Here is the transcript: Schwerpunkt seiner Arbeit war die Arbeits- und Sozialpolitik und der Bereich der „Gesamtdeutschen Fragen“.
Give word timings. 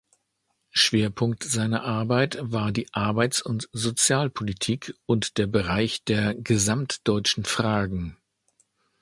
Schwerpunkt 0.71 1.43
seiner 1.43 1.83
Arbeit 1.83 2.39
war 2.41 2.71
die 2.71 2.91
Arbeits- 2.91 3.39
und 3.39 3.69
Sozialpolitik 3.71 4.95
und 5.05 5.37
der 5.37 5.45
Bereich 5.45 6.03
der 6.05 6.33
„Gesamtdeutschen 6.33 7.45
Fragen“. 7.45 8.17